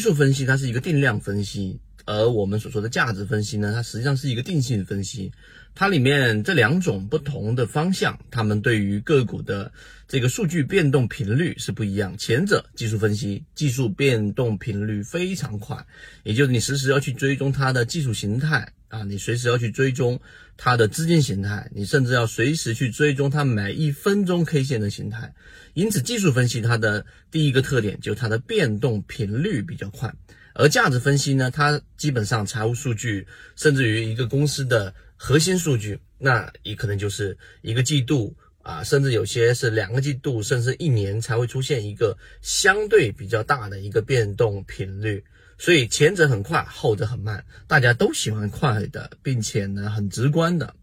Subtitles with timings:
[0.00, 5.30] 技术分析它是一个定量分析，而我们所说的价值分析呢，它实际上是一个定性分析。
[5.74, 9.70] 它里面这两种不同的方向，它们对于个股的
[10.08, 12.16] 这个数据变动频率是不一样。
[12.16, 15.84] 前者技术分析，技术变动频率非常快，
[16.22, 20.20] 也就是你实时要去追踪它的技术形态啊，你随时要去追踪
[20.58, 25.34] 它的资金形态，你甚至要随时去追踪它每一分钟 K 线的形态。
[25.72, 30.14] 因此，技术分析它的第一个特点就是它的变动频率比较快，
[30.54, 33.26] 而价值分析呢，它基本上财务数据，
[33.56, 34.94] 甚至于一个公司的。
[35.22, 45.24] 核心数据，那也可能就是一个季度啊，甚至有些是两个季度，甚至一年才会出现一个相对比较大的一个变动频率。
[45.58, 50.74] 所以前者很快，后者很慢，大家都喜欢快的，并且呢很直观的。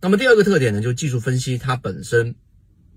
[0.00, 2.34] 那么第二个特点呢，就是技术分析它本身。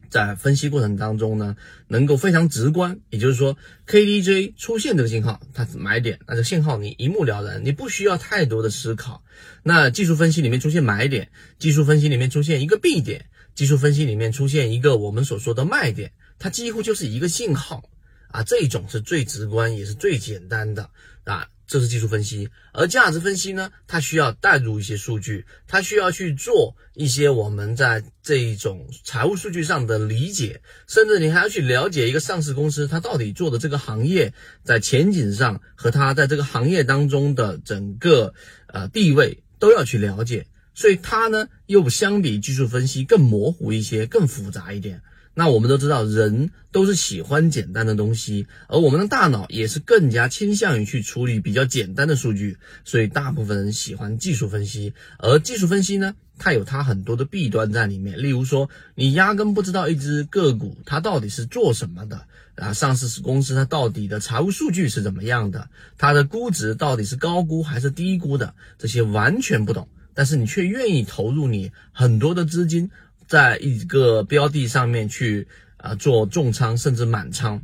[0.08, 1.58] 在分析过程当中呢，
[1.88, 9.24] 能够非常直观，也就是说，KDJ 出现这个信号，它是买点，那这信号你一目了然，你不需要太多的思考。
[9.64, 17.90] 那技术分析里面出现买点，技术分析里面出现一个 B 点，技术分析里面出现一个我们所说的卖点，它几乎就是一个信号
[18.28, 20.92] 啊，这种是最直观也是最简单的
[21.24, 21.48] 啊。
[21.68, 23.72] 这是技术分析，而价值分析呢？
[23.88, 34.32] 它需要带入一些数据，它需要去做一些我们在这一种财务数据上的理解，甚至你还要去了解一个上市公司它到底做的这个行业
[34.64, 38.36] 在前景上和它在这个行业当中的整个
[38.68, 40.46] 呃地位都要去了解，
[40.76, 45.02] 所以它呢又相比技术分析更模糊一些，更复杂一点。
[45.38, 54.94] 那我们都知道，人都是喜欢简单的东西，而我们的大脑也是更加倾向于去处理比较简单的数据，所以大部分人喜欢技术分析。
[55.20, 72.90] 而技术分析呢，它有它很多的弊端在里面，例如说，你压根不知道一只个股它到底是做什么的啊，上市公司它到底的财务数据是怎么样的，它的估值到底是高估还是低估的，这些完全不懂，但是你却愿意投入你很多的资金。
[73.28, 77.64] 在一个标的上面去啊做重仓甚至满仓，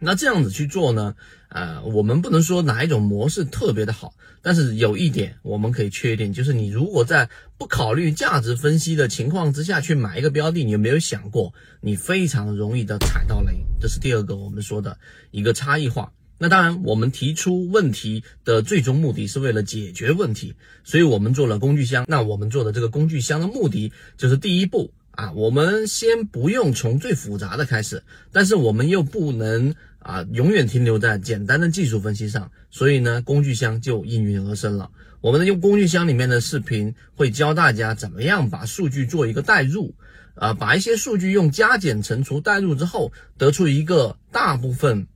[0.00, 1.14] 那这样子去做呢？
[1.48, 13.64] 呃，我们不能说哪一种模式特别的好，但是有一点我们可以确定，就是你如果在不考虑价值分析的情况之下去买一个标的，你有没有想过你非常容易的踩到雷？
[13.80, 14.98] 这是第二个我们说的
[15.30, 16.12] 一个差异化。
[16.42, 22.06] 那当然，我们提出问题的最终目的是为了解决问题，所以我们做了工具箱。
[22.08, 28.02] 那我们做的这个工具箱的目的就是第一步啊，我们先不用从最复杂的开始，
[28.32, 34.90] 但是我们又不能啊永远停留在简单的技术分析上，所以呢，工具箱就应运而生了。
[35.20, 39.94] 我们用工具箱里面的视频会教大家怎么样把数据做一个代入，
[40.36, 45.06] 啊，把一些数据用加减乘除代入之后，得出一个大部分。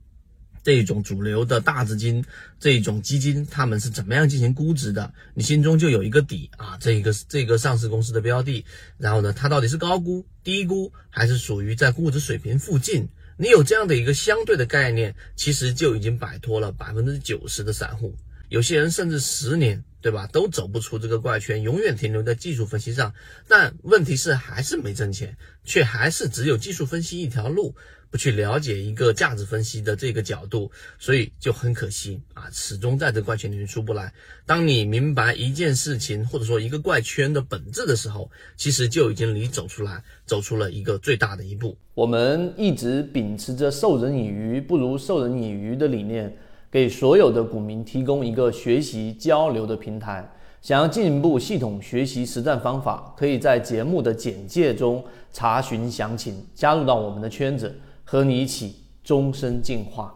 [0.65, 2.25] 这种主流的大资金，
[2.59, 5.13] 这种基金，他们是怎么样进行估值的？
[5.35, 8.65] 你心中就有一个底啊，这个这个上市公司的标的，
[8.97, 13.09] 然后呢，它到底是高估、低估，还是属于在估值水平附近？
[13.37, 18.15] 你有这样的一个相对的概念，其实就已经摆脱了百分之九十的散户。
[18.49, 23.13] 有些人甚至十年，对吧，都走不出这个怪圈，永远停留在技术分析上。
[23.47, 27.75] 但问题是，还是没挣钱，却还是只有技术分析一条路。
[28.15, 34.13] 去了解一个价值分析的这个角度，所以就很可惜啊，始终在这怪圈里面出不来。
[34.45, 41.77] 当你明白一件事情或者说一个怪圈的本质的时候，其实就已经离走出来，走出了一个最大的一步。
[41.93, 46.35] 我们一直秉持着授人以鱼不如授人以渔的理念，
[46.69, 50.29] 给所有的股民提供一个学习交流的平台。
[50.61, 57.79] 想要进一步系统学习实战方法，可以在节目的简介中查询详情，加入到我们的圈子。
[58.05, 60.13] 和你一起终身进化。